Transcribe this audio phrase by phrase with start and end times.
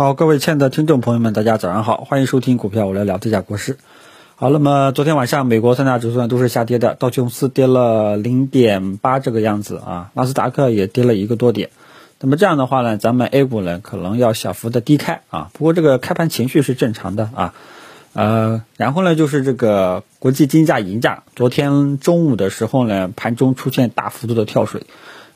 [0.00, 3.76] 好，各位亲爱的听众朋友们，大家早上好，欢迎收听股票我来聊这家国师。
[4.34, 11.68] 好，那么昨天晚上美国三大指数呢都是下跌的，道琼斯跌了零点八这个样子啊，纳斯达克也跌了一个多点。
[12.18, 17.54] 那么这样的话呢，咱们 A 股呢可能要小幅的低开啊，不过这个开盘情绪是正常的啊。
[18.14, 24.84] 呃，然后呢就是这个国际金价银价，昨天中午的时候呢，盘中出现大幅度的跳水，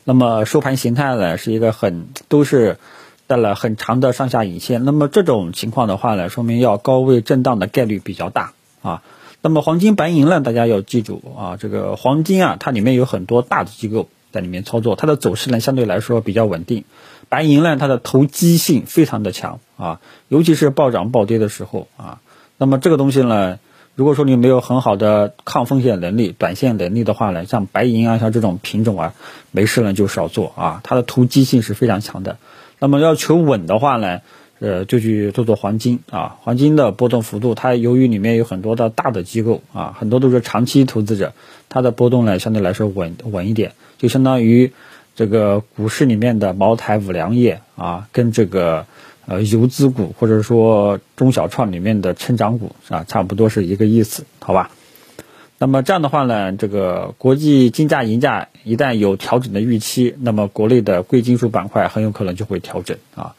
[0.05, 2.79] 那么收盘形态呢是一个很都是。
[3.27, 8.53] 带了很长的上下影线，那么这种情况的话呢，说明要高位震荡的概率比较大
[8.83, 9.03] 啊。
[9.41, 16.85] 那么黄金白银呢，大家要记住啊，这个黄金啊，它里面有很多大的机构在里面操作，它的走势呢相对来说比较稳定。
[17.29, 22.21] 白银呢，它的投机性非常的强啊，尤其是暴涨暴跌的时候啊。
[22.57, 23.59] 那么这个东西呢，
[23.95, 29.15] 如果说你没有很好的抗风险能力、短线能力的话呢，像白银啊，像这种品种啊，
[29.51, 32.37] 没事呢就少做啊，它的投机性是非常强的。
[32.85, 34.21] 那么要求稳的话呢，
[34.59, 36.37] 呃，就去做做黄金啊。
[36.43, 41.33] 黄金的波动幅度，它由于里面有很多的大的机构啊，很多都是长期投资者，
[41.71, 44.71] 它的波动呢相对来说稳稳一点，就相当于
[45.17, 48.85] 这个股市里面的茅台、五粮液啊，跟这个
[49.25, 54.71] 呃游资股或者说中小创里面的成长股啊，差不多是一个意思，好吧？
[55.57, 63.35] 那么这样的话呢，这个国际金价银价一旦有调整的预期，那么国内的贵金属板块很有可能就会调整啊。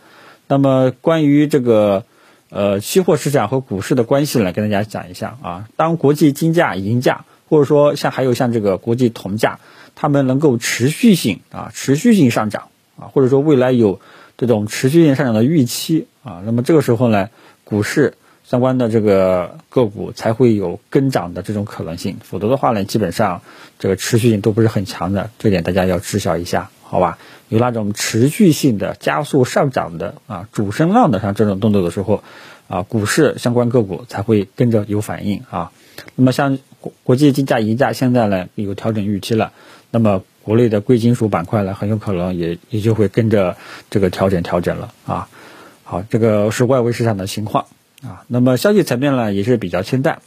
[0.48, 2.06] 那么关于这个
[2.50, 5.68] 呃期货市场和股市的关系呢，跟大家讲一下啊。
[5.76, 9.60] 当国际金价银价或者说像还有像这个国际铜价，
[9.94, 14.00] 它们能够持续性啊持续性上涨啊，或者说未来有
[14.38, 17.30] 这种持续性上涨的预期啊，那么这个时候呢，
[17.66, 18.14] 股市。
[18.48, 23.42] 相关的这个个股才会有跟涨的这种可能性，否则的话呢，基本上
[23.80, 27.18] 这个持续性都不是很强的，这点大家要知晓一下，好吧？
[27.50, 32.24] 有那种持续性的加速上涨的啊，主升浪的像这种动作的时候，
[32.68, 35.72] 啊，股市相关个股才会跟着有反应啊。
[36.16, 39.54] 那么像国国际金价银价现在呢有调整预期了，
[39.92, 43.58] 那么国内的贵金属板块呢很有可能也也就会跟着
[43.90, 45.30] 这个调整调整了啊。
[45.84, 47.66] 好，这个是外围市场的情况。
[48.06, 50.22] 啊，那么消息层面呢也是比较清淡，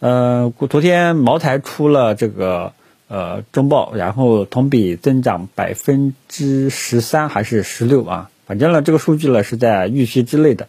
[0.00, 2.72] 呃，昨天茅台出了这个
[3.08, 10.68] 呃中报，然后同比增长百分之十三还是十六啊，反正呢这个数据呢是在预期之内的，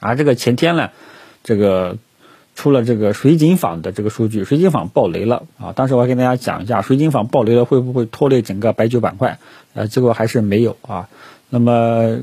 [0.00, 0.88] 而这个前天呢，
[1.42, 1.98] 这个
[2.54, 9.38] 出了这个水井坊的这个数据，水井坊爆雷了啊，当时我还跟大家讲一下，水井坊爆雷了会不会拖累整个白酒板块，
[9.74, 11.10] 呃，结果还是没有啊，
[11.50, 12.20] 那么。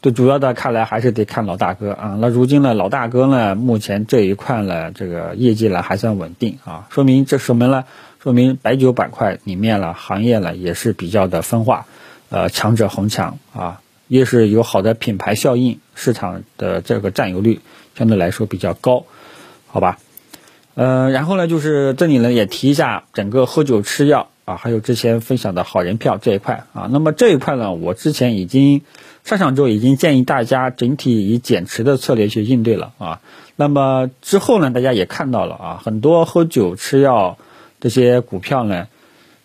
[0.00, 2.16] 最主要的看来还是得看老大哥啊。
[2.20, 7.84] 那如今呢，老大哥呢，目前这一块呢，这个业绩呢还算稳定啊，说明这什么呢？
[8.22, 11.86] 说明白酒板块里面呢，行业呢也是比较的分化，
[12.30, 17.60] 呃，强者恒强啊，也是有好的品牌效应，市场的这个占有率
[17.96, 19.04] 相对来说比较高，
[19.66, 19.98] 好吧？
[20.74, 24.28] 呃，然后呢，就是这里呢也提一下整个喝酒吃药。
[24.44, 28.80] 啊，还有之前分享的好人票这一块啊，那么这一块呢，我之前已经
[29.28, 33.20] 上上周已经建议大家整体以减持的策略去应对了啊。
[33.56, 37.36] 那么之后呢，大家也看到了啊，很多喝酒吃药
[37.78, 38.88] 这些股票呢，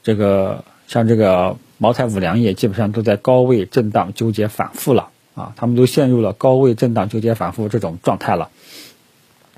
[0.02, 8.52] 这个像这个茅台、五粮液基本上都在高位震荡纠结反复了啊，他们都陷入了高位震荡纠结反复这种状态了，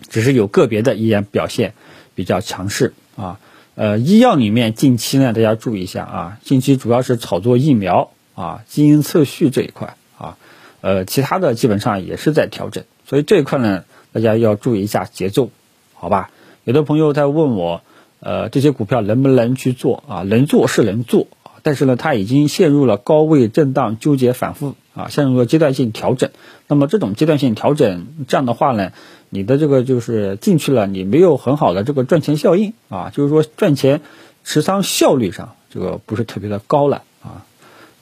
[0.10, 1.76] 只是有个别的依然表现
[2.16, 3.40] 比较强势啊。
[3.76, 10.38] 呃，医药里面近期呢，大家注意一下啊，近期主要是炒作疫苗啊、基因测序这一块啊，
[10.82, 15.50] 呃，其他的基本上也是在调整，所以这一块呢，大家要注意一下节奏，
[15.94, 16.30] 好吧？
[16.64, 17.82] 有的朋友在问我，
[18.20, 20.22] 呃，这些股票能不能去做啊？
[20.24, 21.28] 能做是能做，
[21.62, 26.32] 但是呢，它已经陷入了高位震荡纠结反复啊，陷入了阶段性调整。
[26.68, 28.92] 那么这种阶段性调整，这样的话呢？
[29.30, 34.02] 你的这个就是进去了，你没有很好的这个赚钱效应啊，就是说赚钱
[34.46, 37.44] 持仓效率上这个不是特别的高了啊，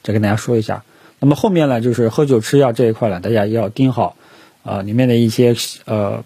[0.03, 0.83] 再跟大家说一下。
[1.23, 4.17] 那么后面呢，就是喝酒吃药这一块呢，大家要盯好
[4.65, 5.55] 啊，里面的一些
[5.85, 6.25] 呃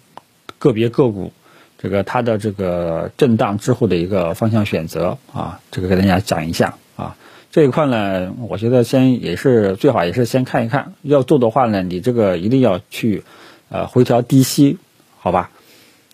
[0.57, 1.31] 个别个股，
[1.77, 7.15] 这个它的这个震荡之后的一个方向选择啊，这个给大家讲一下啊。
[7.51, 13.23] 这一块呢，我觉得先也是最好也是先看一看，要做的话呢，你这个一定要去
[13.69, 14.79] 呃回调低吸。
[15.19, 15.51] 好吧，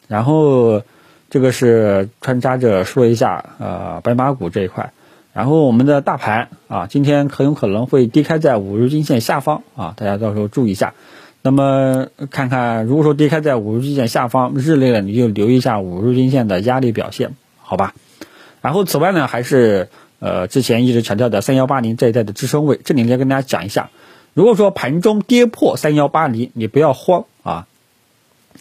[0.10, 0.82] 然后
[1.30, 4.92] 这个是穿插着说一下呃白马股这一块，
[5.34, 10.94] 然后我们的大盘啊，今天很有可能会低开在五日均线下方啊，大家到时候注意一下。
[11.42, 17.94] 那么看看如果说低开在五日均线下方，日内呢你就留意一下五日均线的压力表现，好吧？
[18.62, 19.90] 然后此外呢，还是
[20.20, 23.90] 呃之前一直强调的三幺八零这一带的支撑位，这里要跟大家讲一下，
[24.34, 27.68] 如果说盘中跌破三幺八零，你不要慌啊，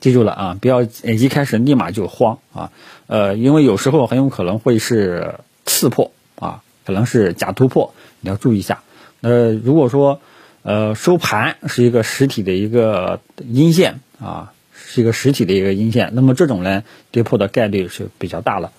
[0.01, 2.73] 记住了啊，不要一开始立马就慌啊，
[3.07, 5.37] 呃，因为有时候很有可能会是
[5.67, 6.11] 刺破
[6.43, 8.83] 啊，可能是假突破，你要注意一下。
[9.21, 10.21] 呃，如果说
[10.62, 18.73] 呃收盘是一个实体的一个阴线啊，是一个实体的一个阴线，那么这种呢跌破的概率是比较大了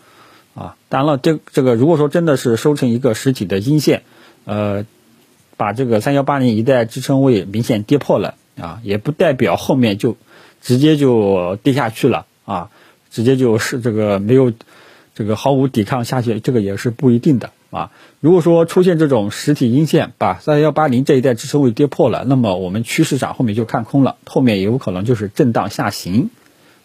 [0.56, 0.76] 啊。
[0.90, 4.04] 当然了，这这个如果说真的是收成一个实体的阴线，
[4.46, 4.86] 呃。
[5.56, 10.18] 把这个三幺八零一带支撑位明显跌破了啊，也不代表后面就
[10.62, 12.72] 直接就跌下去了啊，
[13.12, 14.52] 直接就是这个没有
[15.16, 17.92] 这个毫无抵抗下去，这个也是不一定的啊。
[18.20, 26.30] 如果说出现这种实体阴线把三幺八零这一带支撑位跌破了，那么我们趋势上后面就看空了，后面也有可能就是震荡下行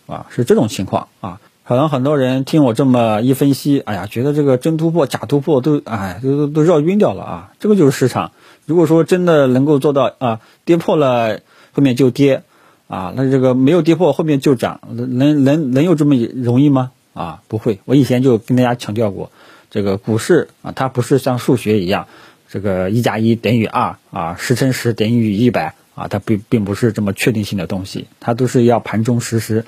[0.07, 1.41] 啊，是这种情况啊。
[1.65, 8.33] 可能很多人听我这么一分析，哎呀，觉得这个真突破、假突破都哎都都都绕晕掉了啊，这个就是市场。
[8.65, 11.41] 如果说真的能够做到啊，跌破了
[11.73, 12.43] 后面就跌，
[12.89, 16.91] 啊，那这个没有跌破后面就涨，能能能有这么容易吗？
[17.19, 17.81] 啊，不会。
[17.85, 19.33] 我以前就跟大家强调过，
[19.71, 22.07] 这个股市啊，它不是像数学一样，
[22.49, 29.65] 这个一加一等于二啊，十乘十等于一百啊，它并并不是这么确定性的东西，它都是要盘中实时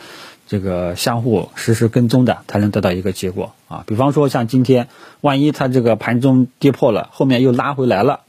[0.46, 3.82] 这个相互实时跟踪的，才能得到一个结果啊。
[3.86, 4.88] 比方说像今天，
[5.20, 8.20] 万一它这个盘中跌破了，后面又拉回来了。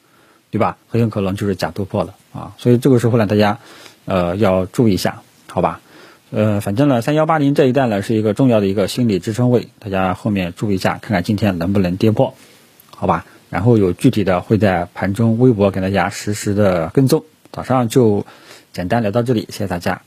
[0.52, 0.76] 对吧？
[0.90, 3.60] 很有可能就是假突破了啊，所以这个时候呢，大家
[4.04, 5.80] 呃要注意一下，好吧？
[6.32, 12.34] 呃，反正呢，三幺八零这一带呢是一个重要的一个心理支撑位，大家后面注意一下，看看今天能不能跌破，
[12.96, 13.26] 好吧？
[13.50, 17.26] 然后有具体的会在盘中微博给大家实时的跟踪。
[17.52, 18.26] 早上就
[18.72, 20.04] 简单聊到这里，谢谢大家。